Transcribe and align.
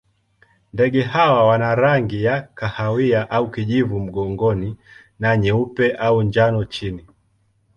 Ndege 0.73 1.01
hawa 1.01 1.47
wana 1.47 1.75
rangi 1.75 2.23
ya 2.23 2.41
kahawa 2.41 3.29
au 3.29 3.51
kijivu 3.51 3.99
mgongoni 3.99 4.77
na 5.19 5.37
nyeupe 5.37 5.91
au 5.91 6.23
njano 6.23 6.63
chini. 6.65 7.05